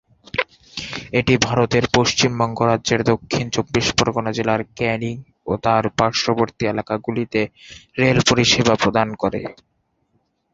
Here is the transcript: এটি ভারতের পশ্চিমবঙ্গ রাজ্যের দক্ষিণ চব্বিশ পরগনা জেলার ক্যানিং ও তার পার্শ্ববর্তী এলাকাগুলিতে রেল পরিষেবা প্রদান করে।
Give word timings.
এটি 1.19 1.33
ভারতের 1.47 1.85
পশ্চিমবঙ্গ 1.95 2.57
রাজ্যের 2.63 3.01
দক্ষিণ 3.03 3.45
চব্বিশ 3.49 3.87
পরগনা 3.97 4.31
জেলার 4.33 4.61
ক্যানিং 4.77 5.15
ও 5.47 5.61
তার 5.63 5.83
পার্শ্ববর্তী 5.99 6.63
এলাকাগুলিতে 6.67 7.41
রেল 7.99 8.17
পরিষেবা 8.29 8.73
প্রদান 8.75 9.07
করে। 9.21 9.41